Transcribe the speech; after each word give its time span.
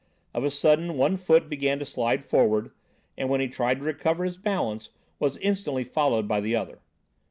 Of 0.33 0.43
a 0.43 0.49
sudden, 0.49 0.97
one 0.97 1.15
foot 1.15 1.47
began 1.47 1.77
to 1.77 1.85
slide 1.85 2.23
forward, 2.25 2.71
and 3.15 3.29
when 3.29 3.39
he 3.39 3.47
tried 3.47 3.77
to 3.77 3.83
recover 3.83 4.25
his 4.25 4.39
balance, 4.39 4.89
was 5.19 5.37
instantly 5.37 5.83
followed 5.83 6.27
by 6.27 6.41
the 6.41 6.55
other. 6.55 6.79